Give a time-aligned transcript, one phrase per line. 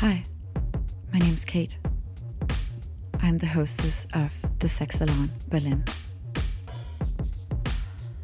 [0.00, 0.24] Hi,
[1.10, 1.78] my name's Kate.
[3.22, 5.84] I'm the hostess of the Sex Salon Berlin.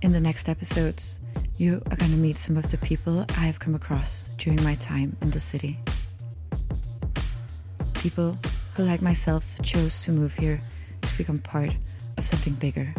[0.03, 1.21] In the next episodes,
[1.57, 4.75] you are going to meet some of the people I have come across during my
[4.75, 5.79] time in the city.
[7.95, 8.37] People
[8.75, 10.61] who, like myself, chose to move here
[11.01, 11.75] to become part
[12.19, 12.93] of something bigger,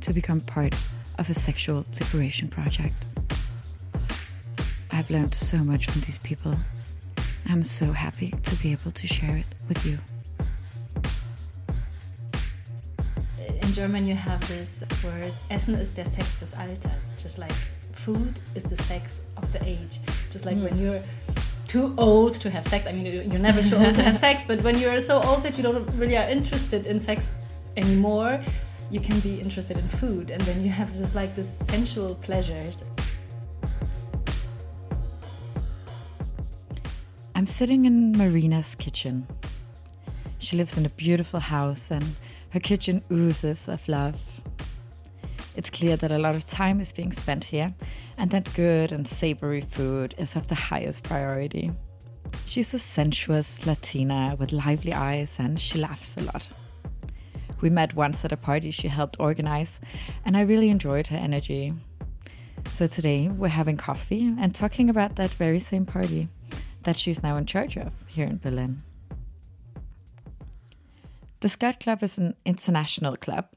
[0.00, 0.74] to become part
[1.20, 3.04] of a sexual liberation project.
[4.90, 6.56] I've learned so much from these people.
[7.48, 9.98] I'm so happy to be able to share it with you.
[13.62, 17.10] In German, you have this word, Essen ist der Sex des Alters.
[17.16, 17.52] Just like
[17.92, 19.98] food is the sex of the age.
[20.30, 20.64] Just like mm.
[20.64, 21.02] when you're
[21.74, 22.86] too old to have sex.
[22.86, 25.56] I mean, you're never too old to have sex, but when you're so old that
[25.56, 27.34] you don't really are interested in sex
[27.76, 28.40] anymore,
[28.90, 32.84] you can be interested in food, and then you have just like this sensual pleasures.
[37.44, 39.26] I'm sitting in Marina's kitchen.
[40.38, 42.16] She lives in a beautiful house, and
[42.52, 44.40] her kitchen oozes of love.
[45.54, 47.74] It's clear that a lot of time is being spent here,
[48.16, 51.70] and that good and savory food is of the highest priority.
[52.46, 56.48] She's a sensuous Latina with lively eyes, and she laughs a lot.
[57.60, 59.80] We met once at a party she helped organize,
[60.24, 61.74] and I really enjoyed her energy.
[62.72, 66.28] So today we're having coffee and talking about that very same party
[66.84, 68.82] that she's now in charge of here in Berlin.
[71.40, 73.48] The Skirt Club is an international club,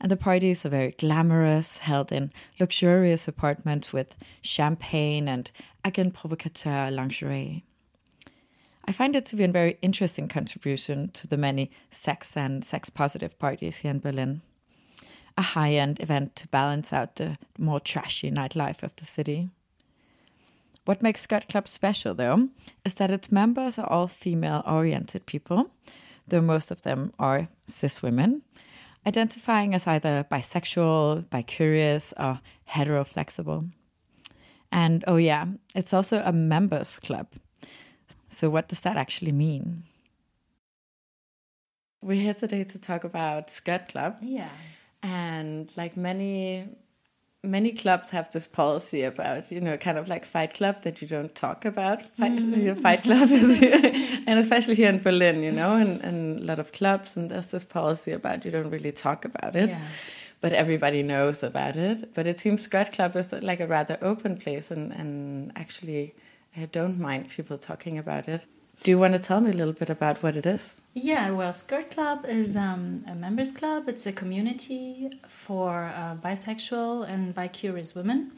[0.00, 5.50] and the parties are very glamorous, held in luxurious apartments with champagne and
[5.84, 7.64] agent provocateur lingerie.
[8.84, 12.90] I find it to be a very interesting contribution to the many sex and sex
[12.90, 14.42] positive parties here in Berlin.
[15.38, 19.50] A high end event to balance out the more trashy nightlife of the city.
[20.84, 22.48] What makes Skirt Club special, though,
[22.84, 25.70] is that its members are all female oriented people,
[26.26, 28.42] though most of them are cis women,
[29.06, 32.40] identifying as either bisexual, bicurious, or
[32.70, 33.70] heteroflexible.
[34.72, 37.28] And oh, yeah, it's also a members club
[38.32, 39.84] so, what does that actually mean?
[42.02, 44.16] We're here today to talk about Skirt Club.
[44.22, 44.48] Yeah.
[45.02, 46.66] And like many
[47.44, 51.08] many clubs have this policy about you know kind of like fight club that you
[51.08, 52.80] don't talk about fight, mm -hmm.
[52.80, 53.28] fight club
[54.28, 57.50] and especially here in berlin you know and, and a lot of clubs and there's
[57.50, 59.80] this policy about you don't really talk about it yeah.
[60.40, 64.36] but everybody knows about it but it seems skirt club is like a rather open
[64.36, 66.14] place and, and actually
[66.56, 68.44] I don't mind people talking about it.
[68.82, 70.80] Do you want to tell me a little bit about what it is?
[70.92, 73.88] Yeah, well, Skirt Club is um, a members club.
[73.88, 78.32] It's a community for uh, bisexual and bi-curious women.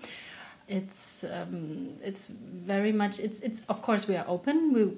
[0.69, 4.75] It's um, it's very much it's it's of course we are open.
[4.75, 4.93] We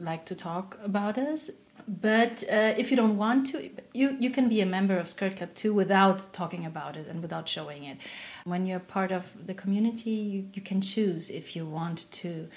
[0.00, 1.50] like to talk about us,
[1.86, 5.36] but uh, if you don't want to, you you can be a member of Skirt
[5.36, 7.98] Club too without talking about it and without showing it.
[8.44, 12.48] When you're part of the community, you, you can choose if you want to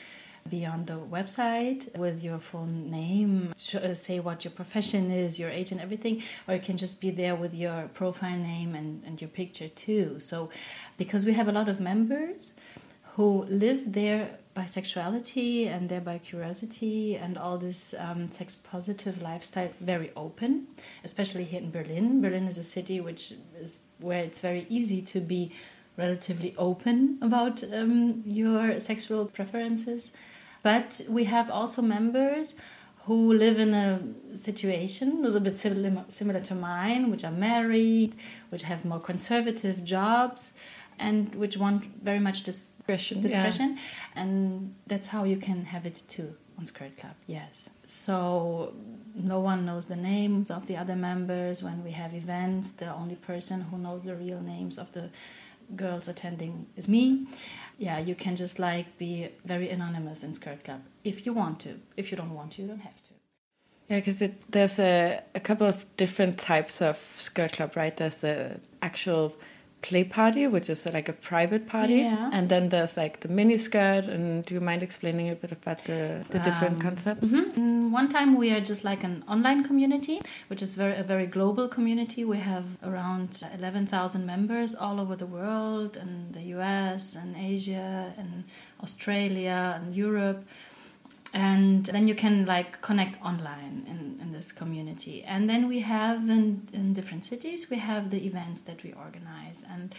[0.50, 5.50] be on the website with your full name, uh, say what your profession is, your
[5.50, 9.22] age, and everything, or you can just be there with your profile name and, and
[9.22, 10.20] your picture too.
[10.20, 10.50] So,
[10.98, 12.54] because we have a lot of members
[13.16, 20.12] who live their bisexuality and their bicuriosity and all this um, sex positive lifestyle very
[20.16, 20.68] open,
[21.04, 22.22] especially here in Berlin.
[22.22, 25.52] Berlin is a city which is where it's very easy to be
[25.98, 30.12] relatively open about um, your sexual preferences.
[30.64, 32.56] But we have also members
[33.06, 34.00] who live in a
[34.34, 38.16] situation a little bit similar, similar to mine, which are married,
[38.50, 40.58] which have more conservative jobs,
[41.00, 43.20] and which want very much discretion.
[43.20, 43.74] discretion.
[43.74, 44.22] Yeah.
[44.22, 47.72] And that's how you can have it too on Skirt Club, yes.
[47.86, 48.74] So
[49.16, 51.64] no one knows the names of the other members.
[51.64, 55.10] When we have events, the only person who knows the real names of the
[55.76, 57.28] girls attending is me.
[57.78, 61.80] Yeah, you can just like be very anonymous in Skirt Club if you want to.
[61.98, 63.10] If you don't want to, you don't have to.
[63.90, 67.96] Yeah, because there's a, a couple of different types of Skirt Club, right?
[67.96, 69.34] There's the actual
[69.84, 72.30] play party, which is like a private party, yeah.
[72.34, 74.06] and then there's like the mini skirt.
[74.06, 77.32] And do you mind explaining a bit about the, the different um, concepts?
[77.34, 77.94] Mm -hmm.
[78.00, 80.18] One time we are just like an online community,
[80.50, 82.22] which is very a very global community.
[82.36, 87.02] We have around eleven thousand members all over the world, and the U.S.
[87.22, 87.92] and Asia
[88.22, 88.32] and
[88.86, 90.42] Australia and Europe
[91.34, 95.24] and then you can like connect online in, in this community.
[95.24, 99.66] And then we have in, in different cities we have the events that we organize.
[99.70, 99.94] And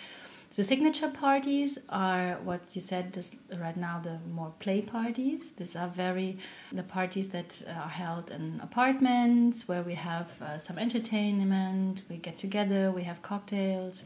[0.54, 5.50] The signature parties are what you said just right now, the more play parties.
[5.50, 6.38] These are very
[6.70, 12.38] the parties that are held in apartments where we have uh, some entertainment, we get
[12.38, 14.04] together, we have cocktails,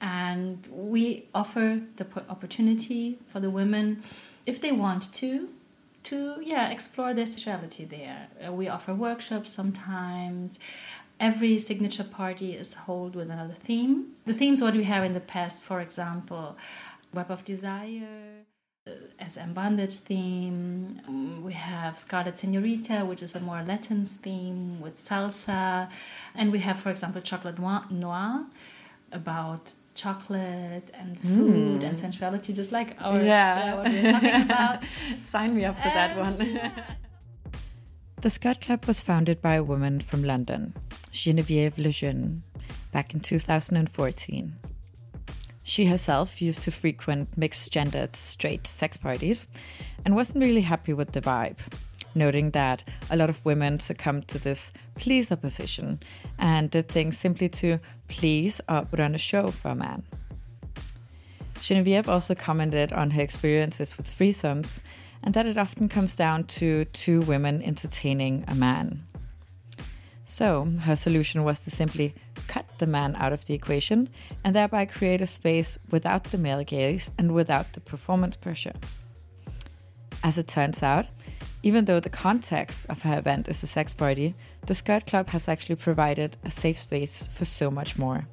[0.00, 4.00] and we offer the opportunity for the women,
[4.46, 5.48] if they want to,
[6.02, 8.28] to yeah explore their sexuality there.
[8.46, 10.58] Uh, we offer workshops sometimes
[11.20, 14.06] every signature party is held with another theme.
[14.24, 16.56] The themes what we have in the past, for example,
[17.12, 18.44] Web of Desire,
[18.86, 18.92] uh,
[19.28, 21.00] SM Bondage theme.
[21.06, 25.90] Um, we have Scarlet Senorita, which is a more Latin theme with salsa.
[26.34, 28.46] And we have, for example, Chocolate Noir
[29.12, 31.84] about chocolate and food mm.
[31.84, 33.74] and sensuality, just like our yeah.
[33.74, 34.84] Uh, what we are talking about.
[35.20, 36.72] Sign me up for um, that one.
[38.20, 40.74] the Skirt Club was founded by a woman from London,
[41.12, 42.42] Geneviève Lejeune,
[42.92, 44.54] back in 2014.
[45.62, 49.48] She herself used to frequent mixed gendered straight sex parties
[50.04, 51.58] and wasn't really happy with the vibe,
[52.14, 56.00] noting that a lot of women succumbed to this pleaser position
[56.38, 57.78] and did things simply to
[58.08, 60.02] please or run a show for a man.
[61.56, 64.82] Geneviève also commented on her experiences with threesomes
[65.22, 69.06] and that it often comes down to two women entertaining a man.
[70.24, 72.14] So, her solution was to simply
[72.46, 74.08] cut the man out of the equation
[74.44, 78.74] and thereby create a space without the male gaze and without the performance pressure.
[80.22, 81.06] As it turns out,
[81.62, 84.34] even though the context of her event is a sex party,
[84.66, 88.26] the Skirt Club has actually provided a safe space for so much more.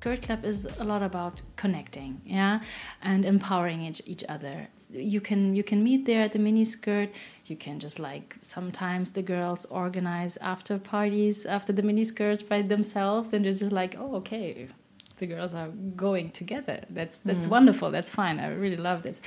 [0.00, 2.60] Skirt Club is a lot about connecting, yeah,
[3.02, 4.68] and empowering each, each other.
[4.90, 7.08] You can you can meet there at the mini skirt.
[7.46, 12.62] You can just like sometimes the girls organize after parties after the mini skirts by
[12.62, 14.68] themselves, and they're just like, oh, okay,
[15.16, 16.80] the girls are going together.
[16.90, 17.50] That's that's mm.
[17.50, 17.90] wonderful.
[17.90, 18.38] That's fine.
[18.38, 19.20] I really love this.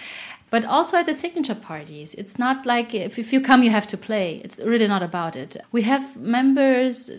[0.50, 3.88] But also at the signature parties, it's not like if, if you come, you have
[3.88, 4.42] to play.
[4.44, 5.58] It's really not about it.
[5.72, 7.10] We have members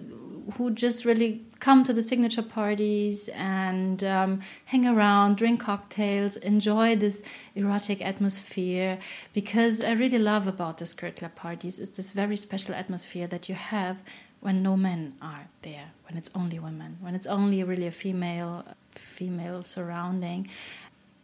[0.56, 6.96] who just really come to the signature parties and um, hang around, drink cocktails, enjoy
[6.96, 7.22] this
[7.54, 8.98] erotic atmosphere.
[9.34, 13.48] Because I really love about the skirt club parties is this very special atmosphere that
[13.48, 14.02] you have
[14.40, 18.64] when no men are there, when it's only women, when it's only really a female
[18.92, 20.48] female surrounding.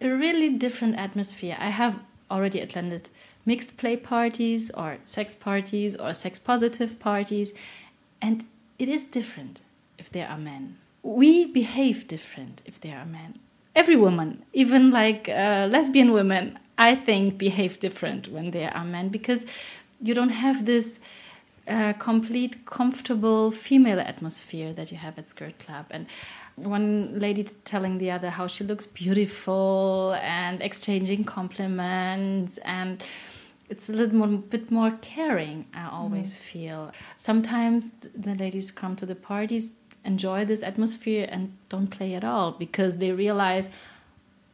[0.01, 1.57] A really different atmosphere.
[1.59, 3.09] I have already attended
[3.45, 7.55] mixed play parties or sex parties or sex positive parties
[8.21, 8.45] and
[8.79, 9.63] it is different
[9.99, 10.77] if there are men.
[11.03, 13.39] We behave different if there are men.
[13.75, 19.09] Every woman, even like uh, lesbian women, I think behave different when there are men
[19.09, 19.47] because
[20.03, 21.01] you don't have this
[21.69, 25.87] uh, complete comfortable female atmosphere that you have at Skirt Club.
[25.91, 26.07] And
[26.57, 33.05] one lady telling the other how she looks beautiful and exchanging compliments and
[33.69, 36.43] it's a little more, bit more caring i always mm.
[36.43, 39.73] feel sometimes the ladies come to the parties
[40.05, 43.69] enjoy this atmosphere and don't play at all because they realize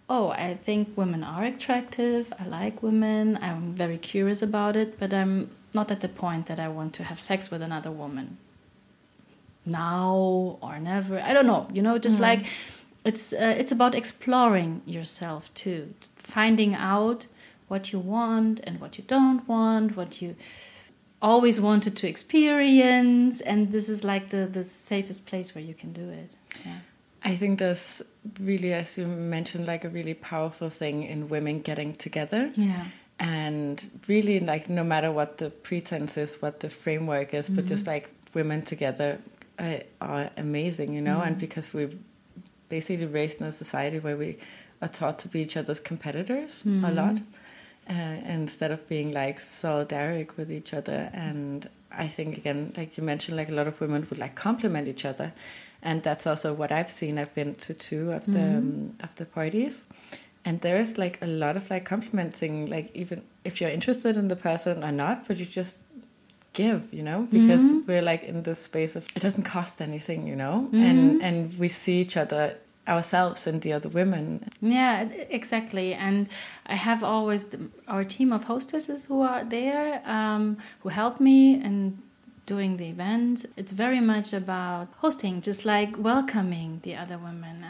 [0.08, 5.12] oh i think women are attractive i like women i'm very curious about it but
[5.14, 8.36] i'm not at the point that i want to have sex with another woman
[9.64, 12.22] now or never i don't know you know just mm.
[12.22, 12.46] like
[13.04, 17.26] it's uh, it's about exploring yourself too finding out
[17.72, 20.36] what you want and what you don't want, what you
[21.22, 25.92] always wanted to experience, and this is like the the safest place where you can
[25.92, 26.36] do it.
[26.66, 26.80] Yeah.
[27.24, 28.02] I think there's
[28.40, 32.50] really, as you mentioned, like a really powerful thing in women getting together.
[32.56, 32.84] Yeah.
[33.22, 37.56] And really, like, no matter what the pretense is, what the framework is, mm -hmm.
[37.56, 37.94] but just mm-hmm.
[37.94, 39.18] like women together
[39.58, 41.26] uh, are amazing, you know, mm -hmm.
[41.26, 41.96] and because we've
[42.68, 44.36] basically raised in a society where we
[44.80, 46.84] are taught to be each other's competitors mm -hmm.
[46.84, 47.00] a mm-hmm.
[47.00, 47.16] lot
[47.90, 51.10] uh, instead of being like solidaric with each other.
[51.12, 54.88] And I think again, like you mentioned, like a lot of women would like compliment
[54.88, 55.32] each other,
[55.82, 57.18] and that's also what I've seen.
[57.18, 58.58] I've been to two of the mm-hmm.
[58.58, 59.86] um, of the parties,
[60.44, 64.28] and there is like a lot of like complimenting, like even if you're interested in
[64.28, 65.78] the person or not, but you just
[66.54, 67.86] give you know because mm-hmm.
[67.86, 70.82] we're like in this space of it doesn't cost anything you know mm-hmm.
[70.82, 72.54] and and we see each other
[72.88, 74.44] ourselves and the other women.
[74.60, 75.94] Yeah, exactly.
[75.94, 76.28] And
[76.66, 81.60] I have always the, our team of hostesses who are there, um, who help me
[81.60, 81.98] and
[82.46, 83.46] doing the event.
[83.56, 87.64] It's very much about hosting, just like welcoming the other women.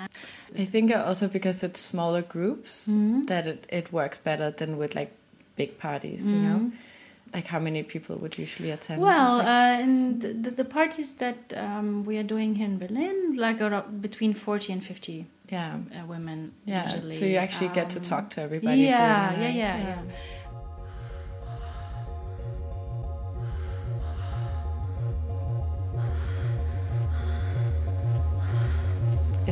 [0.59, 3.27] I think also because it's smaller groups mm -hmm.
[3.27, 5.11] that it, it works better than with like
[5.57, 6.35] big parties, mm -hmm.
[6.35, 6.59] you know.
[6.59, 6.91] Mm-hmm.
[7.35, 9.01] like how many people would usually attend?
[9.01, 13.37] Well, uh, in the, the, the parties that um, we are doing here in Berlin,
[13.37, 16.91] like around between 40 and 50 yeah, uh, women yeah.
[16.91, 17.13] usually.
[17.13, 18.83] So you actually get to Um, talk to everybody.
[18.83, 20.03] Yeah, the yeah, yeah, yeah.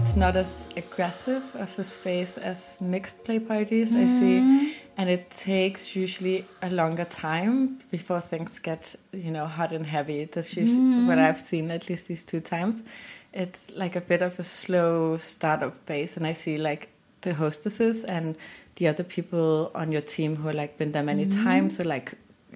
[0.00, 3.95] It's not as aggressive of a space as mixed play parties.
[3.95, 4.69] I see, mm-hmm.
[4.97, 10.25] and it takes usually a longer time before things get you know hot and heavy.
[10.25, 11.07] That's usually mm-hmm.
[11.07, 12.83] what I've seen at least these two times.
[13.35, 16.88] It's like a bit of a slow startup phase, and I see like
[17.21, 18.37] the hostesses and
[18.76, 21.45] the other people on your team who like been there many mm-hmm.
[21.45, 22.14] times, so like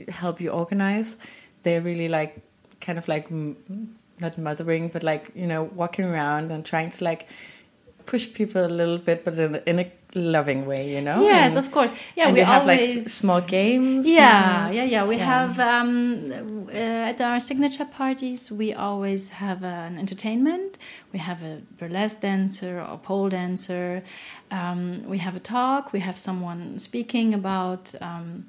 [0.08, 1.18] help you organize.
[1.62, 2.38] They're really like
[2.80, 3.28] kind of like
[4.20, 7.26] not mothering, but like you know walking around and trying to like
[8.06, 11.22] push people a little bit, but in a, in a loving way, you know.
[11.22, 11.92] Yes, and, of course.
[12.16, 14.06] Yeah, we have like always s- small games.
[14.06, 15.06] Yeah, yeah, yeah.
[15.06, 18.52] We have um, uh, at our signature parties.
[18.52, 20.78] We always have an entertainment.
[21.12, 24.02] We have a burlesque dancer or pole dancer.
[24.50, 25.92] Um, we have a talk.
[25.92, 27.94] We have someone speaking about.
[28.00, 28.46] Um,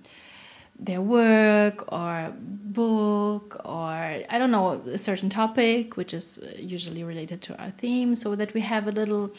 [0.80, 3.94] their work or book or
[4.30, 8.54] I don't know a certain topic which is usually related to our theme so that
[8.54, 9.34] we have a little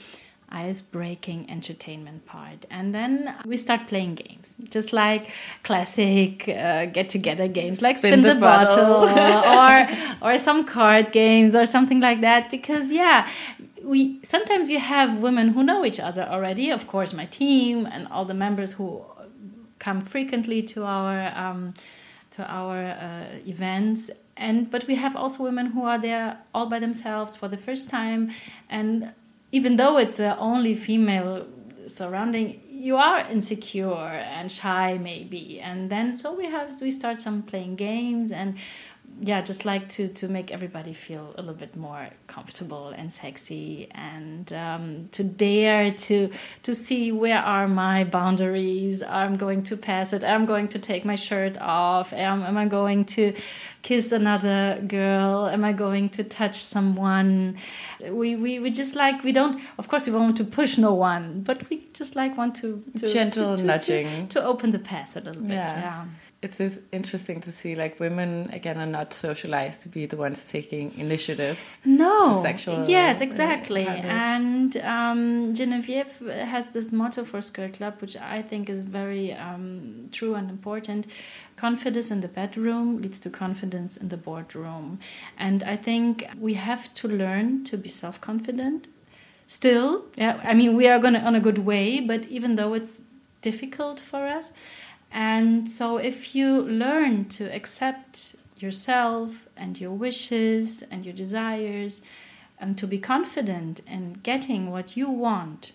[0.48, 5.30] ice breaking entertainment part and then we start playing games just like
[5.64, 9.06] classic uh, get together games like Spin spin, the the, bottle.
[9.06, 13.28] bottle or or some card games or something like that because yeah
[13.82, 18.06] we sometimes you have women who know each other already of course my team and
[18.08, 19.04] all the members who
[19.78, 21.74] come frequently to our um,
[22.32, 24.10] to our uh, events.
[24.36, 27.90] And but we have also women who are there all by themselves for the first
[27.90, 28.30] time.
[28.68, 29.12] And
[29.52, 31.46] even though it's a only female
[31.86, 35.60] surrounding you are insecure and shy maybe.
[35.60, 38.56] And then so we have we start some playing games and
[39.20, 43.88] yeah just like to to make everybody feel a little bit more comfortable and sexy
[43.94, 46.28] and um, to dare to
[46.62, 49.02] to see where are my boundaries.
[49.02, 50.22] I'm going to pass it.
[50.22, 52.12] I'm going to take my shirt off.
[52.12, 53.32] Am, am i going to
[53.82, 55.46] kiss another girl?
[55.48, 57.56] Am i going to touch someone?
[58.10, 61.42] We, we we just like we don't of course we want to push no one
[61.42, 64.28] but we just like want to, to Gentle to, to, nudging.
[64.28, 65.80] to, to open the path a little bit Yeah.
[65.80, 66.04] yeah
[66.42, 70.50] It's is interesting to see like women again are not socialized to be the ones
[70.50, 71.78] taking initiative.
[71.84, 72.28] No.
[72.28, 73.80] to sexual, yes, uh, exactly.
[73.80, 74.10] encounters.
[74.10, 80.08] And um, Genevieve has this motto for Skirt Club, which I think is very um,
[80.12, 81.06] true and important.
[81.56, 84.98] Confidence in the bedroom leads to confidence in the boardroom.
[85.38, 88.88] And I think we have to learn to be self confident.
[89.46, 93.00] Still, yeah, I mean, we are going on a good way, but even though it's
[93.40, 94.52] difficult for us,
[95.12, 102.02] and so, if you learn to accept yourself and your wishes and your desires,
[102.58, 105.72] and to be confident in getting what you want,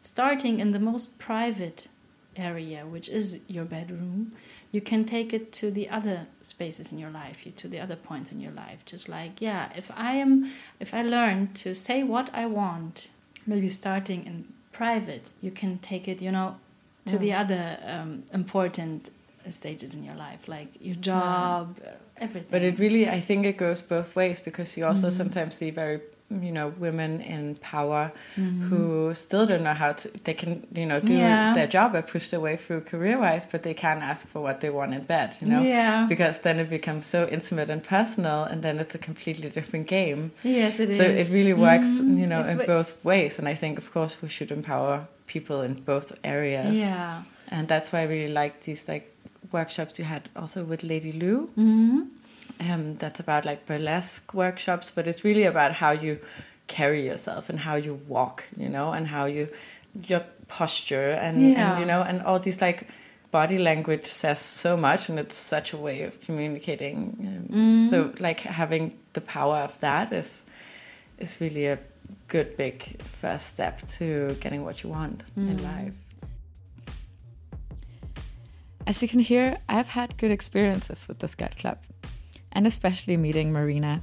[0.00, 1.88] starting in the most private
[2.36, 4.30] area, which is your bedroom,
[4.72, 8.30] you can take it to the other spaces in your life, to the other points
[8.30, 8.84] in your life.
[8.84, 13.10] Just like, yeah, if I am, if I learn to say what I want,
[13.46, 16.56] maybe starting in private, you can take it, you know,
[17.06, 19.10] to the other um, important
[19.50, 22.50] stages in your life, like your job, uh, everything.
[22.50, 26.00] But it really, I think it goes both ways because you also sometimes see very,
[26.30, 28.10] you know, women in power
[28.68, 30.08] who still don't know how to.
[30.24, 31.54] They can, you know, do Yeah.
[31.54, 34.70] their job and push their way through career-wise, but they can't ask for what they
[34.70, 35.36] want in bed.
[35.40, 36.06] You know, Yeah.
[36.08, 40.32] because then it becomes so intimate and personal, and then it's a completely different game.
[40.42, 40.96] yes, it is.
[40.96, 43.38] so it really works, you know, in both ways.
[43.38, 46.76] And I think, of course, we should empower people in both areas.
[46.78, 47.22] Yeah.
[47.50, 49.06] And that's why I really like these like
[49.52, 51.46] workshops you had also with Lady Lou.
[51.54, 52.00] hmm
[52.70, 56.18] Um, that's about like burlesque workshops, but it's really about how you
[56.68, 59.48] carry yourself and how you walk, you know, and how you
[60.08, 61.70] your posture and, Yeah.
[61.72, 62.86] and you know, and all these like
[63.30, 66.96] body language says so much, and it's such a way of communicating.
[67.52, 70.44] Um, So like having the power of that is
[71.18, 71.78] is really a
[72.28, 75.62] good big first step to getting what you want in mm.
[75.62, 75.96] life.
[78.86, 81.78] As you can hear, I've had good experiences with the Skirt Club,
[82.52, 84.02] and especially meeting Marina.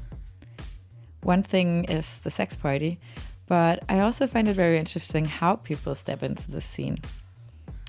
[1.22, 3.00] One thing is the sex party,
[3.48, 7.00] but I also find it very interesting how people step into the scene.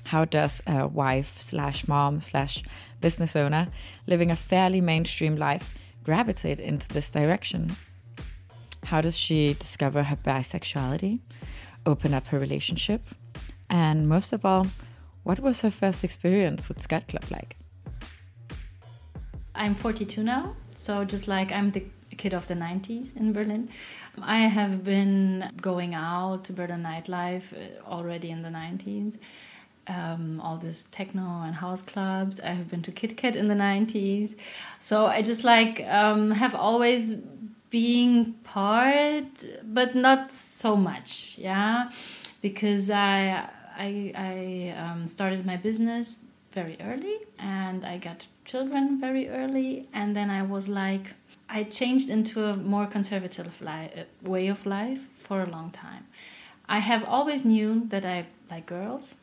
[0.05, 2.63] How does a wife slash mom slash
[3.01, 3.67] business owner
[4.07, 5.73] living a fairly mainstream life
[6.03, 7.75] gravitate into this direction?
[8.85, 11.19] How does she discover her bisexuality,
[11.85, 13.01] open up her relationship,
[13.69, 14.67] and most of all,
[15.23, 17.57] what was her first experience with Skirt Club like?
[19.55, 21.83] I'm 42 now, so just like I'm the
[22.17, 23.69] kid of the 90s in Berlin.
[24.21, 29.17] I have been going out to Berlin nightlife uh, already in the 90s.
[29.87, 32.39] Um, all this techno and house clubs.
[32.39, 34.35] I have been to Kit Kat in the 90s.
[34.79, 37.17] So I just like um, have always
[37.75, 39.33] being part,
[39.77, 41.89] but not so much, yeah,
[42.41, 43.49] because I
[43.87, 43.89] I,
[44.31, 46.05] I um, started my business
[46.53, 51.05] very early and I got children very early, and then I was like
[51.49, 54.03] I changed into a more conservative li- uh,
[54.33, 56.03] way of life for a long time.
[56.77, 58.17] I have always knew that I
[58.49, 59.15] like girls.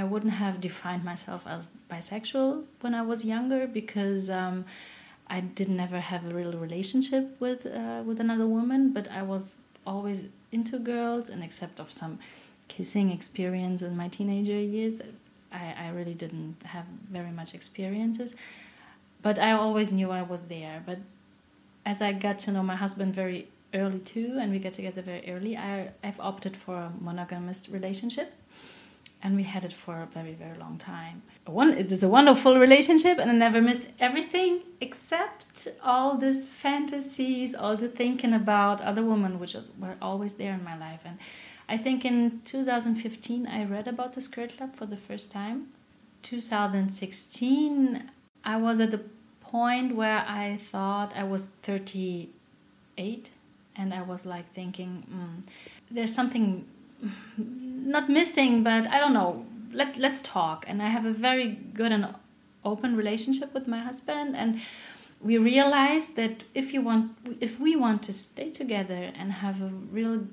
[0.00, 4.64] I wouldn't have defined myself as bisexual when I was younger because um,
[5.28, 8.92] I did never have a real relationship with uh, with another woman.
[8.92, 9.56] But I was
[9.86, 12.18] always into girls, and except of some
[12.68, 15.00] kissing experience in my teenager years,
[15.52, 18.34] I, I really didn't have very much experiences
[19.26, 20.82] but I always knew I was there.
[20.86, 20.98] But
[21.84, 25.28] as I got to know my husband very early too, and we got together very
[25.28, 28.32] early, I, I've opted for a monogamous relationship.
[29.24, 31.22] And we had it for a very, very long time.
[31.46, 37.54] One, it is a wonderful relationship, and I never missed everything except all these fantasies,
[37.54, 41.02] all the thinking about other women, which were always there in my life.
[41.04, 41.18] And
[41.68, 45.68] I think in 2015, I read about the Skirt Club for the first time.
[46.22, 48.02] 2016,
[48.44, 49.00] I was at the
[49.40, 53.30] point where I thought I was 38
[53.76, 55.48] and I was like thinking, mm,
[55.92, 56.64] there's something
[57.36, 59.45] not missing, but I don't know.
[59.72, 60.64] Let, let's talk.
[60.68, 62.14] And I have a very good and
[62.64, 64.36] open relationship with my husband.
[64.36, 64.60] And
[65.20, 69.70] we realized that if you want, if we want to stay together and have a
[69.90, 70.26] real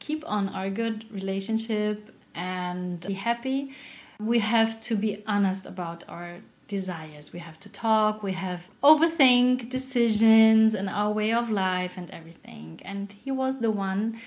[0.00, 3.72] keep on our good relationship and be happy,
[4.18, 6.36] we have to be honest about our
[6.68, 7.32] desires.
[7.32, 12.80] We have to talk, we have overthink decisions and our way of life and everything.
[12.84, 14.18] And he was the one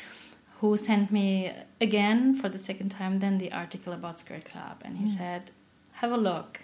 [0.59, 4.97] who sent me again for the second time then the article about Skirt Club and
[4.97, 5.09] he mm.
[5.09, 5.51] said,
[5.93, 6.61] "Have a look."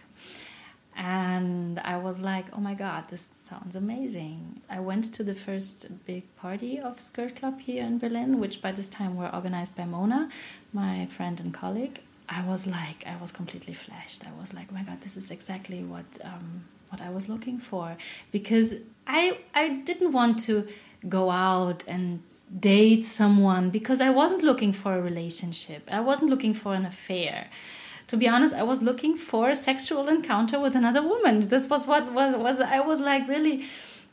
[0.96, 6.06] And I was like, "Oh my god, this sounds amazing." I went to the first
[6.06, 9.86] big party of Skirt Club here in Berlin, which by this time were organized by
[9.86, 10.30] Mona,
[10.74, 14.26] my friend and colleague, I was like, I was completely flashed.
[14.26, 17.58] I was like, oh my God, this is exactly what um, what I was looking
[17.58, 17.98] for
[18.32, 18.76] because
[19.08, 20.68] I I didn't want to
[21.10, 22.22] go out and
[22.60, 25.88] date someone because I wasn't looking for a relationship.
[25.92, 27.48] I wasn't looking for an affair.
[28.08, 31.42] To be honest, I was looking for a sexual encounter with another woman.
[31.42, 33.64] This was what was, was I was like really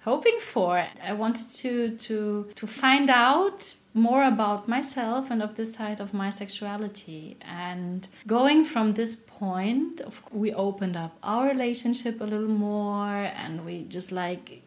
[0.04, 0.84] hoping for.
[1.04, 6.14] I wanted to to to find out more about myself and of this side of
[6.14, 10.00] my sexuality and going from this point
[10.32, 14.62] we opened up our relationship a little more and we just like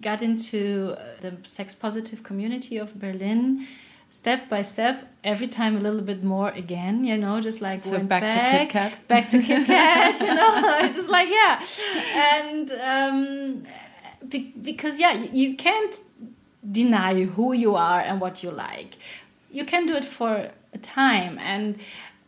[0.00, 3.66] got into the sex positive community of berlin
[4.10, 7.92] step by step every time a little bit more again you know just like so
[7.92, 11.62] went back, back to Kit Kat back to Kit Kat you know just like yeah
[12.34, 13.62] and um,
[14.62, 16.00] because yeah you can't
[16.68, 18.96] deny who you are and what you like.
[19.50, 21.78] You can do it for a time and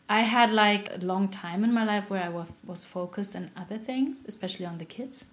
[0.08, 3.78] I had like a long time in my life where I was focused on other
[3.78, 5.26] things, especially on the kids.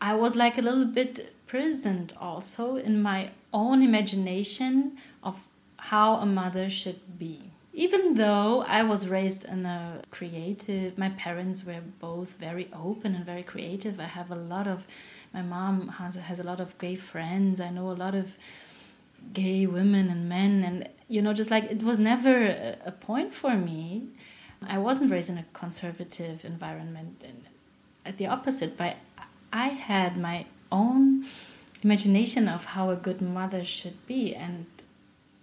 [0.00, 5.34] I was like a little bit present also in my own imagination of
[5.76, 7.38] how a mother should be.
[7.74, 13.24] Even though I was raised in a creative, my parents were both very open and
[13.32, 14.00] very creative.
[14.00, 14.86] I have a lot of
[15.34, 17.60] my mom has has a lot of gay friends.
[17.60, 18.26] I know a lot of
[19.42, 20.76] gay women and men, and
[21.14, 23.82] you know, just like it was never a, a point for me.
[24.76, 27.40] I wasn't raised in a conservative environment, and
[28.08, 28.96] at the opposite, but
[29.52, 31.24] I had my own
[31.84, 34.66] imagination of how a good mother should be, and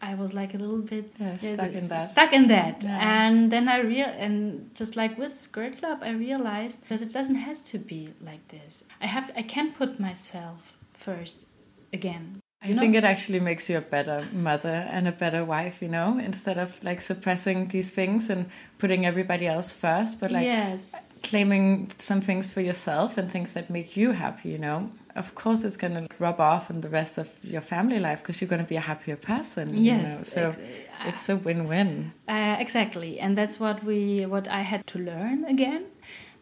[0.02, 2.10] I was like a little bit yeah, stuck in that.
[2.12, 3.28] Stuck in that, yeah.
[3.28, 7.36] and then I real and just like with Skirt Club, I realized that it doesn't
[7.36, 8.84] has to be like this.
[9.02, 11.48] I have I can put myself first
[11.94, 12.42] again.
[12.62, 12.80] I know?
[12.80, 16.58] think it actually makes you a better mother and a better wife, you know, instead
[16.58, 21.22] of like suppressing these things and putting everybody else first, but like yes.
[21.24, 24.90] claiming some things for yourself and things that make you happy, you know
[25.20, 28.40] of course it's going to rub off on the rest of your family life because
[28.40, 30.52] you're going to be a happier person yes you know?
[30.52, 30.62] so
[31.10, 35.84] it's a win-win uh, exactly and that's what we what i had to learn again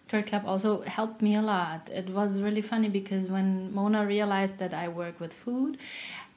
[0.08, 1.90] Skirt Club also helped me a lot.
[1.90, 5.78] It was really funny because when Mona realized that I work with food,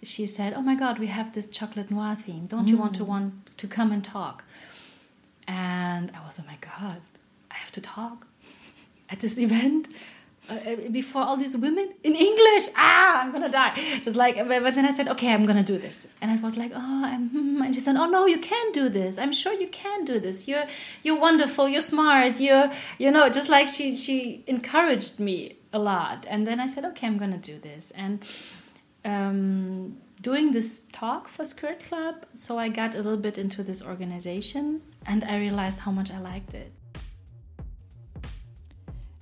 [0.03, 2.46] she said, "Oh my God, we have this chocolate noir theme.
[2.46, 2.70] Don't mm.
[2.70, 3.12] you want to mm.
[3.14, 4.42] want to come and talk?"
[5.46, 7.00] And I was, "Oh my God,
[7.55, 8.26] I have to talk
[9.09, 9.87] at this event."
[10.48, 12.68] Uh, before all these women in English.
[12.76, 13.74] Ah, I'm gonna die.
[14.03, 16.12] Just like, but then I said, okay, I'm gonna do this.
[16.20, 18.88] And I was like, oh, I'm, hmm, and she said, oh no, you can do
[18.88, 19.18] this.
[19.18, 20.48] I'm sure you can do this.
[20.48, 20.64] You're,
[21.03, 21.68] you're wonderful.
[21.68, 22.40] You're smart.
[22.40, 26.26] You're, you know, just like she, she encouraged me a lot.
[26.29, 27.90] And then I said, okay, I'm gonna do this.
[27.92, 28.20] And
[29.05, 33.87] um, doing this talk for Skirt Club, so I got a little bit into this
[33.87, 36.72] organization, and I realized how much I liked it.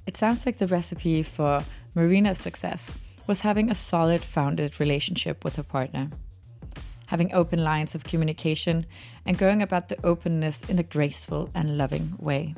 [0.08, 5.56] It sounds like the recipe for Marina's success was having a solid founded relationship with
[5.56, 6.08] her partner,
[7.08, 8.86] having open lines of communication,
[9.26, 12.54] and going about the openness in a graceful and loving way.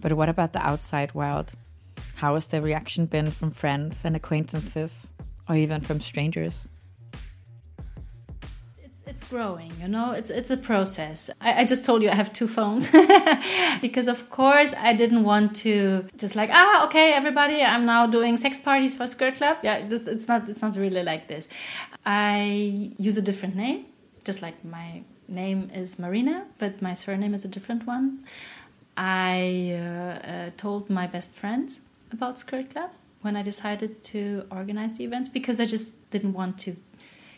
[0.00, 1.54] But what about the outside world?
[2.16, 5.12] How has the reaction been from friends and acquaintances,
[5.48, 6.68] or even from strangers?
[9.06, 10.12] It's growing you know?
[10.12, 11.30] It's it's a process.
[11.40, 12.90] I, I just told you i have two phones.
[13.80, 18.36] Because of course i didn't want to just like ah okay everybody i'm now doing
[18.36, 19.56] sex parties for skirt club.
[19.62, 21.48] Yeah this, it's not it's not really like this.
[22.04, 23.84] I use a different name
[24.24, 28.18] just like my name is marina but my surname is a different one.
[28.96, 29.82] I uh,
[30.32, 31.80] uh, told my best friends
[32.12, 32.90] about skirt club
[33.22, 36.70] when i decided to organize the events because i just didn't want to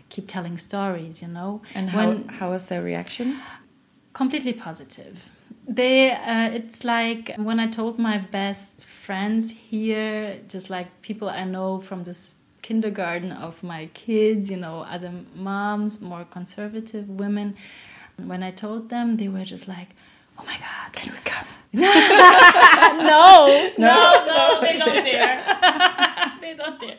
[0.08, 1.62] keep telling stories, you know.
[1.74, 3.36] And how, when, how was their reaction?
[4.12, 5.30] Completely positive.
[5.66, 11.44] They, uh, it's like when I told my best friends here, just like people I
[11.44, 17.56] know from this kindergarten of my kids, you know, other moms, more conservative women.
[18.16, 19.88] When I told them, they were just like,
[20.38, 21.37] "Oh my God, can we come?"
[21.72, 21.82] No,
[22.98, 25.44] no, no, no, they don't dare.
[26.40, 26.96] they don't dare.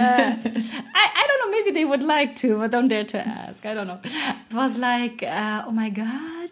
[0.00, 0.36] Uh,
[0.94, 3.64] I, I don't know, maybe they would like to, but don't dare to ask.
[3.64, 4.00] I don't know.
[4.04, 6.50] It was like, uh, oh my God,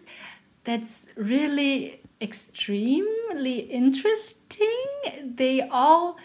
[0.63, 4.67] that's really extremely interesting.
[5.23, 6.17] They all,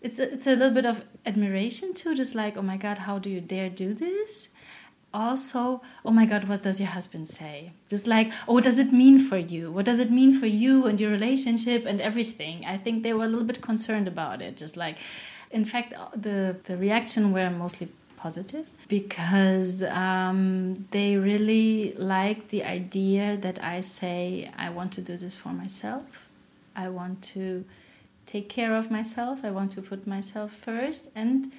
[0.00, 3.18] it's a, it's a little bit of admiration too, just like, oh my God, how
[3.18, 4.48] do you dare do this?
[5.12, 7.72] Also, oh my God, what does your husband say?
[7.88, 9.70] Just like, oh, what does it mean for you?
[9.72, 12.64] What does it mean for you and your relationship and everything?
[12.66, 14.56] I think they were a little bit concerned about it.
[14.56, 14.98] Just like,
[15.50, 23.36] in fact, the, the reaction were mostly positive because um, they really like the idea
[23.38, 26.28] that I say, I want to do this for myself.
[26.76, 27.64] I want to
[28.26, 29.44] take care of myself.
[29.44, 31.10] I want to put myself first.
[31.16, 31.50] And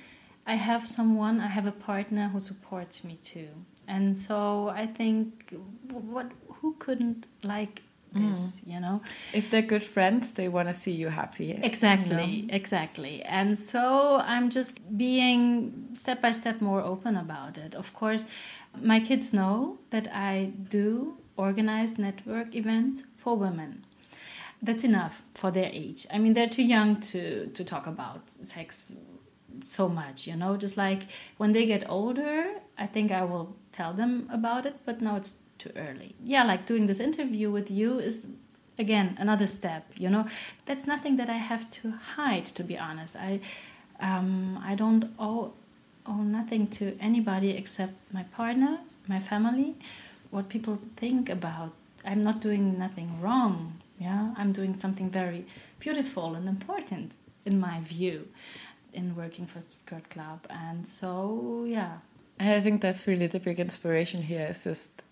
[0.50, 3.50] I have someone, I have a partner who supports me too.
[3.88, 5.54] And so I think
[5.92, 8.74] what who couldn't like this, mm.
[8.74, 9.02] you know?
[9.32, 11.52] If they're good friends, they want to see you happy.
[11.52, 12.56] Exactly, you know?
[12.56, 13.22] exactly.
[13.24, 17.76] And so I'm just being step by step more open about it.
[17.76, 18.26] Of course,
[18.82, 23.84] my kids know that I do organized network events for women
[24.62, 26.06] that's enough for their age.
[26.14, 28.94] I mean, they're too young to to talk about sex
[29.64, 30.58] so much you know?
[30.58, 31.04] Just like
[31.38, 32.46] when they get older
[32.78, 36.16] i think i will tell them about it but now it's too early.
[36.24, 38.32] Yeah like doing this interview with you is
[38.78, 40.26] again another step you know?
[40.66, 43.16] That's nothing that i have to hide to be honest.
[43.16, 43.40] I
[44.02, 45.54] um, i don't owe,
[46.08, 49.76] owe nothing to anybody except my partner my family
[50.32, 51.72] what people think about.
[52.06, 54.34] I'm not doing nothing wrong yeah?
[54.38, 55.46] I'm doing something very
[55.80, 57.12] beautiful and important
[57.46, 58.28] in my view
[58.94, 60.40] in working for Skirt Club.
[60.50, 61.98] And so, yeah.
[62.40, 64.48] And I think that's really the big inspiration here.
[64.50, 65.04] Is just,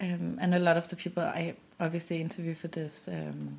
[0.00, 3.58] um, and a lot of the people I obviously interview for this, um,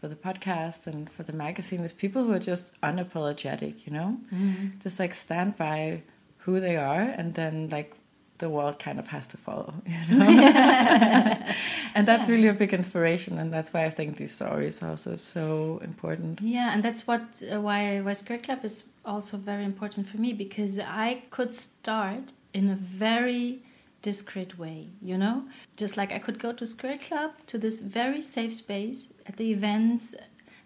[0.00, 3.86] for the podcast and for the magazine, is people who are just unapologetic.
[3.86, 4.78] You know, mm-hmm.
[4.80, 6.02] just like stand by
[6.38, 7.94] who they are, and then like
[8.40, 9.72] the world kind of has to follow.
[10.08, 10.26] You know?
[11.94, 12.34] and that's yeah.
[12.34, 16.40] really a big inspiration, and that's why I think these stories are also so important.
[16.40, 20.32] Yeah, and that's what uh, why why Skirt Club is also very important for me
[20.32, 23.60] because I could start in a very
[24.02, 25.44] discreet way, you know?
[25.76, 29.50] Just like I could go to Skirt Club, to this very safe space at the
[29.50, 30.14] events.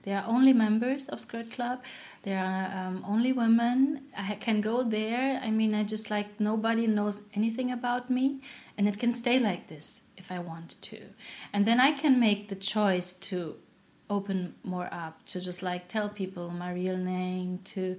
[0.03, 1.83] There are only members of Skirt Club.
[2.25, 4.01] There are um, only women.
[4.17, 5.41] I can go there.
[5.45, 8.41] I mean, I just like nobody knows anything about me,
[8.79, 10.99] and it can stay like this if I want to.
[11.53, 13.57] And then I can make the choice to
[14.09, 17.97] open more up to just like tell people my real name to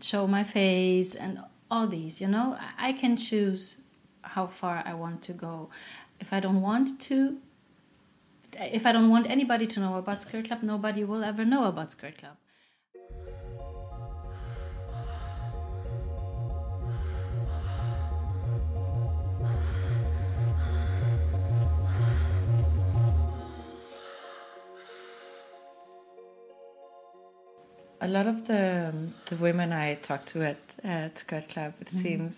[0.00, 3.80] show my face and all these you know i can choose
[4.22, 5.70] how far i want to go
[6.18, 7.36] if i don't want to
[8.60, 11.92] if i don't want anybody to know about skirt club nobody will ever know about
[11.92, 12.36] skirt club
[28.06, 28.98] a lot of the um,
[29.30, 32.02] the women I talk to at at Skirt Club, it Mm-hmm.
[32.04, 32.34] seems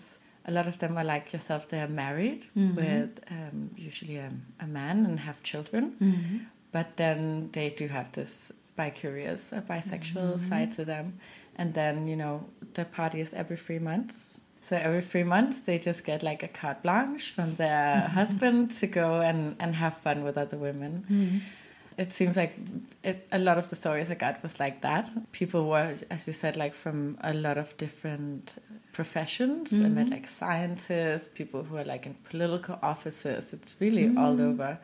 [0.49, 1.61] a lot of them are like yourself.
[1.71, 2.75] They are married Mm-hmm.
[2.75, 3.57] with um,
[3.89, 4.29] usually a,
[4.65, 6.37] a man and have children, Mm-hmm.
[6.71, 10.49] but then they do have this bi-curious or bisexual Mm-hmm.
[10.49, 11.05] side to them.
[11.59, 12.35] And then you know
[12.77, 14.15] the party is every three months.
[14.67, 18.87] So every three months they just get like a carte blanche from their husband to
[18.87, 21.37] go and, and have fun with other women Mm-hmm.
[21.97, 22.55] It seems like
[23.03, 25.09] it, a lot of the stories I got was like that.
[25.31, 28.57] People were, as you said, like from a lot of different
[28.93, 29.73] professions.
[29.73, 30.13] I met mm-hmm.
[30.13, 33.53] like scientists, people who are like in political offices.
[33.53, 34.17] It's really mm-hmm.
[34.17, 34.79] all over.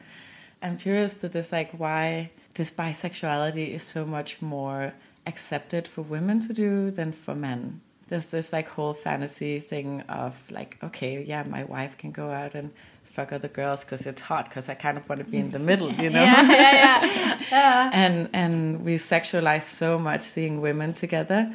[0.62, 4.94] I'm curious to this, like why this bisexuality is so much more
[5.28, 7.82] accepted for women to do than for men.
[8.08, 12.56] There's this like whole fantasy thing of like, okay, yeah, my wife can go out
[12.56, 12.72] and
[13.14, 15.60] fuck other girls because it's hot because I kind of want to be in the
[15.60, 16.24] middle, you know?
[16.24, 17.30] Yeah, yeah, yeah.
[17.54, 17.90] Uh.
[17.94, 21.54] and and we sexualize so much seeing women together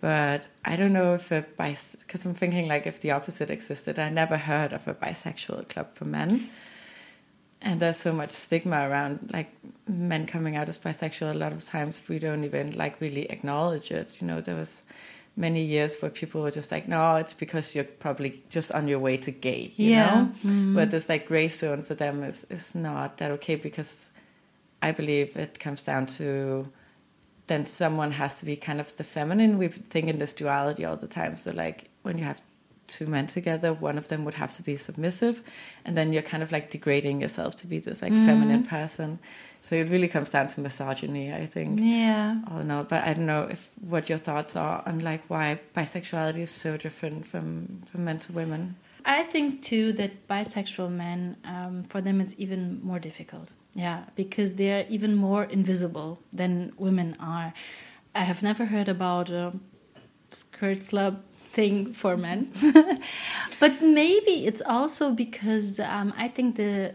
[0.00, 3.98] but i don't know if a bis because i'm thinking like if the opposite existed
[3.98, 6.48] i never heard of a bisexual club for men
[7.62, 9.50] and there's so much stigma around like
[9.86, 13.90] men coming out as bisexual a lot of times we don't even like really acknowledge
[13.90, 14.82] it you know there was
[15.46, 18.98] many years where people were just like no it's because you're probably just on your
[19.06, 20.26] way to gay you Yeah.
[20.26, 20.74] Mm-hmm.
[20.74, 24.10] know but this like gray zone for them is is not that okay because
[24.88, 26.28] I believe it comes down to
[27.48, 29.58] then someone has to be kind of the feminine.
[29.58, 31.34] We think in this duality all the time.
[31.36, 32.40] So like when you have
[32.86, 35.40] two men together, one of them would have to be submissive,
[35.84, 39.18] and then you're kind of like degrading yourself to be this like feminine person.
[39.60, 41.78] So it really comes down to misogyny, I think.
[41.80, 42.40] Yeah.
[42.50, 46.38] Oh no, but I don't know if what your thoughts are on like why bisexuality
[46.38, 48.76] is so different from from men to women.
[49.04, 53.52] I think too that bisexual men, um, for them, it's even more difficult.
[53.74, 57.52] Yeah, because they're even more invisible than women are.
[58.14, 59.54] I have never heard about a
[60.30, 62.50] skirt club thing for men,
[63.60, 66.94] but maybe it's also because um, I think the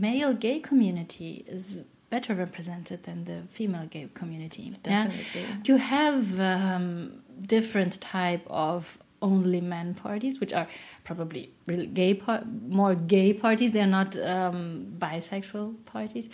[0.00, 4.62] male gay community is better represented than the female gay community.
[4.62, 5.04] Yeah?
[5.04, 5.42] Definitely.
[5.64, 10.66] You have um, different type of only men parties, which are
[11.04, 13.72] probably really gay, par- more gay parties.
[13.72, 16.30] They are not um, bisexual parties.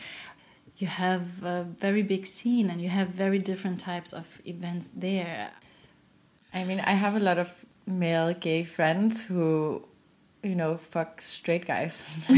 [0.78, 5.50] You have a very big scene, and you have very different types of events there.
[6.52, 9.84] I mean, I have a lot of male gay friends who,
[10.44, 12.06] you know, fuck straight guys.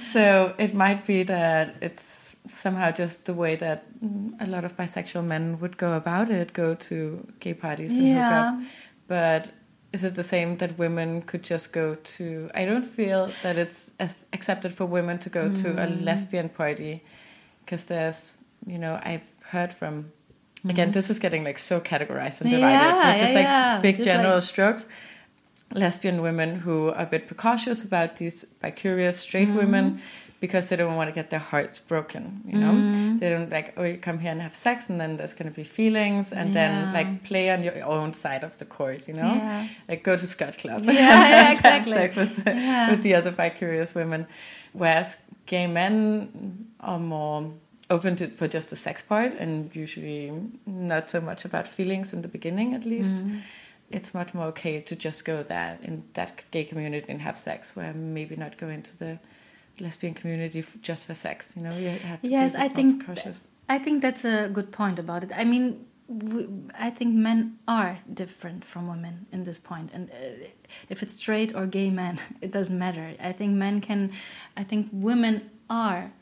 [0.00, 4.76] so it might be that it's somehow just the way that mm, a lot of
[4.76, 8.54] bisexual men would go about it, go to gay parties and hook up.
[9.08, 9.48] But
[9.92, 12.50] is it the same that women could just go to?
[12.54, 17.02] I don't feel that it's as accepted for women to go to a lesbian party
[17.64, 20.12] because there's, you know, I've heard from.
[20.68, 23.80] Again, this is getting like so categorized and divided, Yeah, but just yeah, like yeah.
[23.80, 24.86] big Just general like- strokes.
[25.72, 29.56] Lesbian women who are a bit precautious about these bi-curious straight Mm-hmm.
[29.58, 30.00] women
[30.38, 32.42] because they don't want to get their hearts broken.
[32.46, 33.16] You know, Mm-hmm.
[33.18, 35.64] they don't like oh you come here and have sex and then there's gonna be
[35.64, 39.08] feelings and then like play on your own side of the court.
[39.08, 39.66] You know, Yeah.
[39.88, 40.82] like go to Skirt Club.
[40.84, 41.92] Yeah, yeah, exactly.
[41.92, 42.90] sex with the, Yeah.
[42.90, 44.26] with the other bi-curious women,
[44.72, 46.28] whereas gay men
[46.80, 47.50] are more
[47.90, 50.32] open to for just the sex part and usually
[50.66, 53.38] not so much about feelings in the beginning at least Mm-hmm.
[53.90, 57.76] It's much more okay to just go there in that gay community and have sex
[57.76, 59.18] where maybe not go into the
[59.80, 63.50] lesbian community f- just for sex you know you have to Yes, I think cautious
[63.68, 65.32] I think that's a good point about it.
[65.36, 65.86] I mean,
[66.78, 69.92] I think men are different from women in this point.
[69.92, 70.46] point, and uh,
[70.88, 73.14] if it's straight or gay men, it doesn't matter.
[73.20, 74.12] I think men can.
[74.56, 76.12] I think women are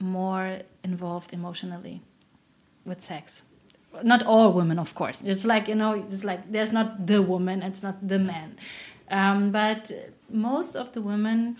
[0.00, 2.00] more involved emotionally
[2.84, 3.44] with sex.
[4.02, 5.22] Not all women, of course.
[5.24, 8.56] It's like you know, it's like there's not the woman, it's not the man,
[9.10, 9.90] um, but
[10.30, 11.56] most of the women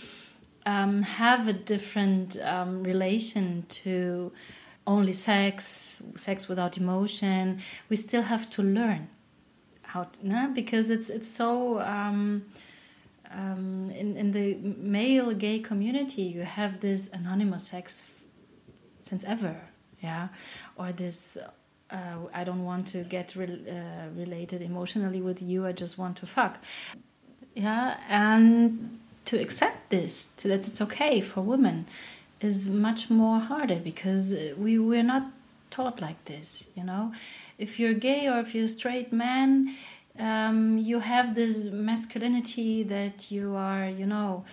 [0.66, 4.32] um, have a different um, relation to
[4.86, 7.58] only sex, sex without emotion.
[7.88, 9.08] We still have to learn
[9.86, 10.50] how, to, no?
[10.54, 11.80] because it's it's so.
[11.80, 12.44] Um,
[13.32, 18.20] um, in in the male gay community, you have this anonymous sex
[19.00, 19.56] since ever,
[20.02, 20.28] yeah,
[20.76, 21.38] or this.
[21.92, 25.66] Uh, I don't want to get re- uh, related emotionally with you.
[25.66, 26.58] I just want to fuck,
[27.54, 31.86] yeah, and to accept this, to that it's okay for women,
[32.40, 35.24] is much more harder because we we're not
[35.70, 36.70] taught like this.
[36.76, 37.12] You know,
[37.58, 39.74] if you're gay or if you're a straight man,
[40.18, 44.44] um, you have this masculinity that you are, you know,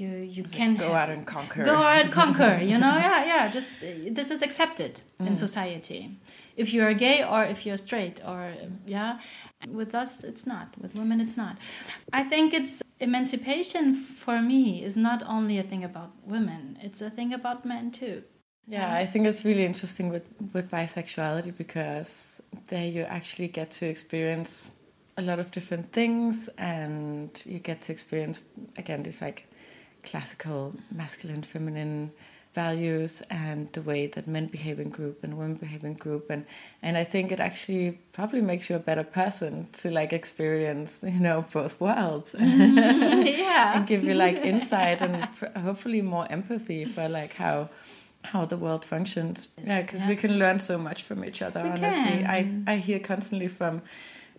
[0.00, 1.64] you you can go out and conquer.
[1.64, 6.10] go out and conquer you know yeah yeah just this is accepted in society
[6.62, 9.18] if you're gay or if you're straight or uh, yeah
[9.80, 10.68] with us it's not.
[10.82, 11.56] With women it's not.
[12.12, 17.10] I think it's emancipation for me is not only a thing about women it's a
[17.10, 18.22] thing about men too.
[18.68, 23.86] Yeah, I think it's really interesting with, with bisexuality because there you actually get to
[23.86, 24.72] experience
[25.16, 28.42] a lot of different things and you get to experience,
[28.76, 29.46] again, this like
[30.02, 32.12] classical masculine, feminine
[32.54, 36.30] values and the way that men behave in group and women behave in group.
[36.30, 36.44] And
[36.82, 41.20] and I think it actually probably makes you a better person to like experience you
[41.20, 42.34] know both worlds.
[42.38, 43.72] Yeah.
[43.76, 47.68] And give you like insight and pr- hopefully more empathy for like how
[48.24, 49.48] how the world functions.
[49.64, 52.24] Yeah because we can learn so much from each other We honestly.
[52.24, 52.64] Can.
[52.66, 53.82] i i hear constantly from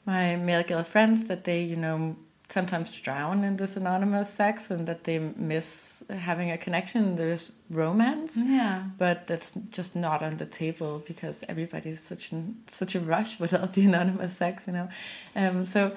[0.06, 2.16] my male girl friends that they you know
[2.50, 8.38] sometimes drown in this anonymous sex and that they miss having a connection there's romance
[8.44, 13.40] yeah but that's just not on the table because everybody's such in such a rush
[13.40, 14.90] with all the anonymous sex, you know.
[15.36, 15.92] Um, so,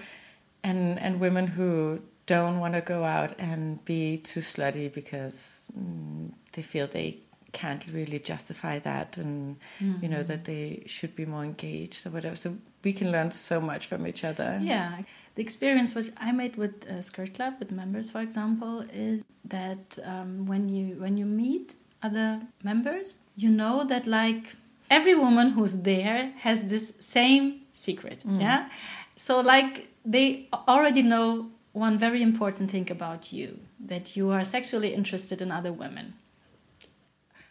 [0.62, 6.30] and and women who don't want to go out and be too slutty because mm,
[6.52, 7.18] they feel they
[7.52, 9.56] can't really justify that, and
[10.00, 12.36] you know that they should be more engaged or whatever.
[12.36, 14.58] So we can learn so much from each other.
[14.62, 14.98] Yeah,
[15.34, 19.98] the experience which I made with uh, Skirt Club with members, for example, is that
[20.04, 24.54] um, when you when you meet other members, you know that like
[24.90, 28.24] every woman who's there has this same secret.
[28.26, 28.68] Yeah,
[29.16, 34.92] so like they already know one very important thing about you that you are sexually
[34.94, 36.14] interested in other women.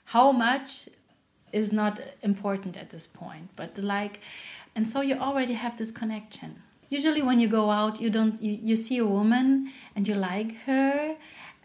[0.06, 0.90] How much
[1.52, 4.20] is not important at this point, but like,
[4.76, 6.62] and so you already have this connection.
[6.92, 10.52] Usually, when you go out, you don't you, you see a woman and you like
[10.66, 11.16] her,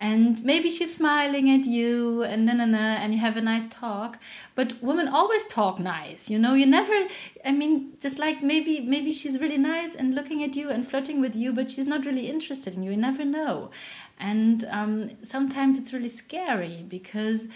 [0.01, 4.21] and maybe she's smiling at you, and then and you have a nice talk.
[4.55, 6.55] But women always talk nice, you know.
[6.55, 7.09] You never,
[7.45, 11.21] I mean, just like maybe maybe she's really nice and looking at you and flirting
[11.21, 12.93] with you, but she's not really interested in you.
[12.93, 13.73] You never know,
[14.21, 17.49] and um, sometimes it's really scary because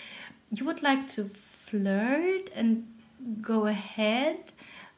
[0.51, 2.85] you would like to flirt and
[3.41, 4.39] go ahead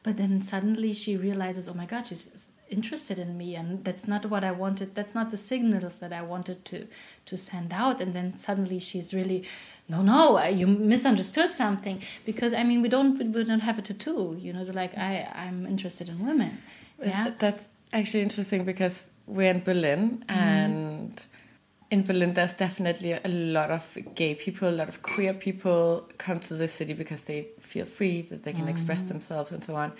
[0.01, 4.25] but then suddenly she realizes oh my god she's interested in me and that's not
[4.31, 6.77] what i wanted that's not the signals that i wanted to
[7.25, 8.01] to send out.
[8.01, 9.43] And then suddenly she's really
[9.89, 12.01] no no you misunderstood something.
[12.25, 15.27] Because i mean we don't we don't have a tattoo you know it's like i
[15.35, 16.51] i'm interested in women.
[17.03, 17.31] Yeah?
[17.37, 20.39] That's actually interesting because we're in Berlin mm-hmm.
[20.39, 21.25] and
[21.91, 26.39] in Berlin there's definitely a lot of gay people, a lot of queer people come
[26.39, 29.09] to the city because they feel free, that they can express mm-hmm.
[29.09, 29.91] themselves and so on.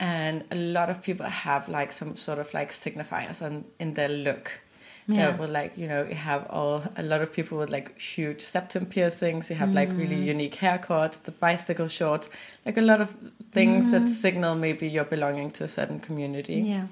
[0.00, 4.08] And a lot of people have like some sort of like signifiers on in their
[4.08, 4.60] look.
[5.08, 5.30] Yeah.
[5.30, 8.42] That will like, you know, you have all a lot of people with like huge
[8.42, 10.26] septum piercings, you have like really mm.
[10.26, 12.28] unique haircuts, the bicycle shorts,
[12.66, 13.16] like a lot of
[13.50, 14.08] things that mm.
[14.08, 16.60] signal maybe you're belonging to a certain community.
[16.60, 16.86] yeah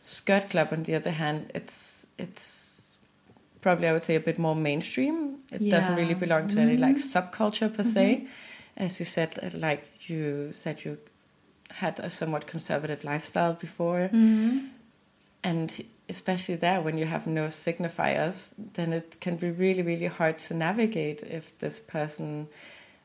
[0.00, 2.98] Skirt Club, on the other hand, it's it's
[3.60, 5.38] probably I would say a bit more mainstream.
[5.52, 7.18] It doesn't really belong to any like mm-hmm.
[7.18, 8.16] subculture per se.
[8.16, 8.84] Mm-hmm.
[8.84, 10.98] As you said, like you said, you
[11.72, 14.10] had a somewhat conservative lifestyle before,
[15.44, 20.38] and especially there when you have no signifiers, then it can be really really hard
[20.38, 22.48] to navigate if this person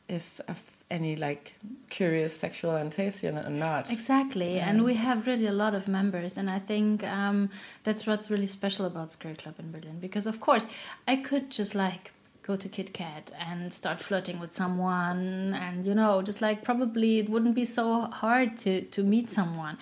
[0.08, 1.56] is of any like
[1.90, 3.92] curious sexual orientation or not.
[3.92, 7.50] Exactly, and we have really a lot of members, and I think um,
[7.84, 10.00] that's what's really special about Skirt Club in Berlin.
[10.00, 10.68] Because of course,
[11.08, 12.13] I could just like
[12.44, 17.30] go to KitKat and start flirting with someone, and you know, just like probably it
[17.30, 19.78] wouldn't be so hard to to meet someone,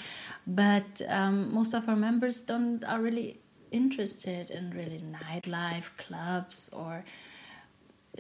[0.48, 3.38] but um, most of our members don't are really
[3.72, 7.04] interested in really nightlife clubs or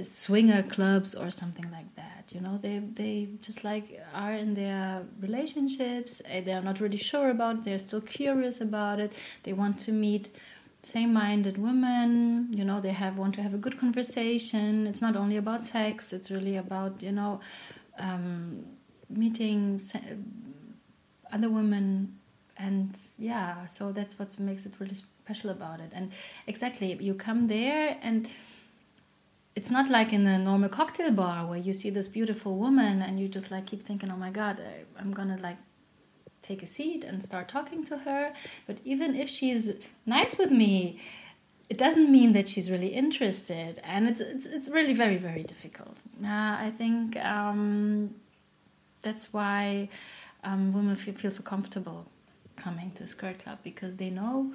[0.02, 2.58] swinger clubs or something like that you know?
[2.58, 7.64] They they just like are in their relationships eh, they're not really sure about it
[7.66, 9.12] they're still curious about it
[9.44, 10.30] they want to meet
[10.84, 14.88] same-minded women you know they have want to have a good conversation.
[14.88, 17.40] It's not only about sex it's really about you know
[18.00, 18.66] um,
[19.10, 19.80] meeting
[21.32, 22.16] other women
[22.58, 25.92] and yeah so that's what makes it really special about it.
[25.94, 26.12] And
[26.48, 28.28] exactly you come there and
[29.56, 33.20] it's not like in a normal cocktail bar where you see this beautiful woman and
[33.20, 34.58] you just like keep thinking oh my god
[35.00, 35.58] i'm gonna like
[36.42, 38.34] take a seat and start talking to her.
[38.68, 39.74] But even if she's
[40.06, 41.00] nice with me
[41.70, 43.80] it doesn't mean that she's really interested.
[43.86, 45.96] And it's it's, it's really very very difficult.
[46.24, 48.14] Uh, i think um,
[49.02, 49.90] that's why
[50.44, 52.06] um, women feel, feel so comfortable
[52.56, 54.54] coming to a skirt club because they know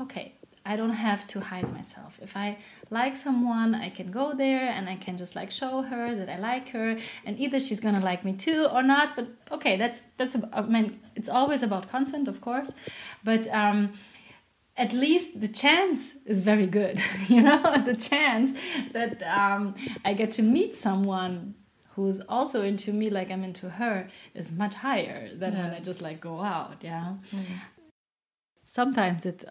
[0.00, 0.32] okay
[0.64, 2.18] I don't have to hide myself.
[2.22, 2.56] If I
[2.90, 6.38] like someone, I can go there and I can just like show her that I
[6.38, 9.16] like her, and either she's gonna like me too or not.
[9.16, 10.36] But okay, that's that's.
[10.52, 12.74] I mean, it's always about consent, of course,
[13.24, 13.46] but.
[13.48, 13.92] Um,
[14.74, 16.98] at least the chance is very good
[17.28, 18.58] you know the chance
[18.92, 21.54] that um, i get to meet someone
[21.94, 25.64] who's also into me like i'm into her is much higher than yeah.
[25.64, 27.44] when i just like go out yeah mm.
[28.62, 29.44] sometimes it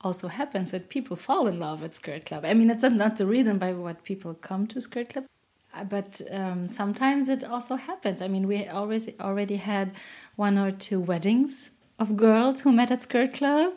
[0.00, 2.44] also happens that people fall in love at Skirt Club.
[2.44, 5.26] I mean, it's not the reason by what people come to Skirt Club,
[5.74, 8.22] uh, but um, sometimes it also happens.
[8.22, 9.90] I mean, we always already had
[10.36, 13.72] one or two weddings of girls who met at Skirt Club,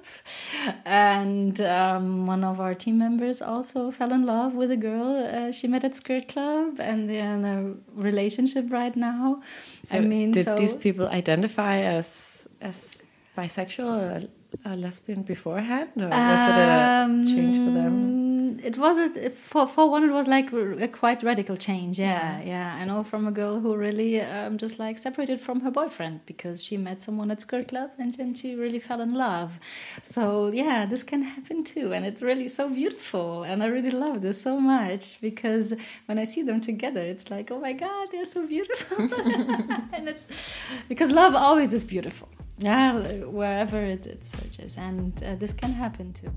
[0.85, 5.51] and um, one of our team members also fell in love with a girl uh,
[5.51, 9.41] she met at Skirt Club, and they're in a relationship right now.
[9.85, 13.01] So I mean, did so these people identify as as
[13.35, 14.29] bisexual?
[14.65, 18.59] A lesbian beforehand, or was um, it a um, change for them?
[18.63, 20.03] It was a, for for one.
[20.03, 21.97] It was like a quite radical change.
[21.97, 22.45] Yeah, yeah.
[22.45, 22.77] yeah.
[22.79, 26.63] I know from a girl who really um, just like separated from her boyfriend because
[26.63, 29.59] she met someone at skirt club and then she really fell in love.
[30.01, 33.43] So yeah, this can happen too, and it's really so beautiful.
[33.43, 35.73] And I really love this so much because
[36.05, 38.97] when I see them together, it's like oh my god, they're so beautiful,
[39.93, 42.27] and it's because love always is beautiful
[42.61, 42.93] yeah
[43.25, 46.31] wherever it, it searches and uh, this can happen too.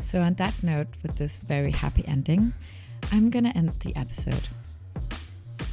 [0.00, 2.54] So on that note with this very happy ending
[3.12, 4.48] i'm gonna end the episode.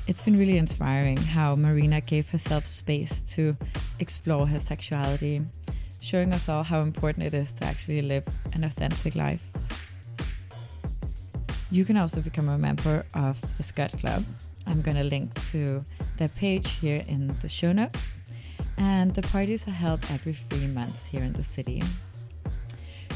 [0.08, 3.58] It's been really inspiring how marina gave herself space to
[4.00, 5.42] explore her sexuality
[6.00, 9.52] showing us all how important it is to actually live an authentic life.
[11.72, 14.24] You can also become a member of the skirt club
[14.68, 15.86] I'm going to link to
[16.18, 18.20] their page here in the show notes.
[18.78, 21.82] And the parties are held every three months here in the city.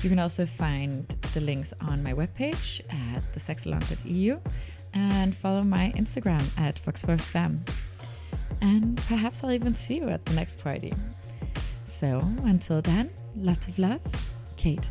[0.01, 4.39] You can also find the links on my webpage at thesexsalon.eu
[4.93, 7.59] and follow my Instagram at foxforcefam.
[8.61, 10.93] And perhaps I'll even see you at the next party.
[11.85, 14.01] So until then, lots of love,
[14.55, 14.89] Kate.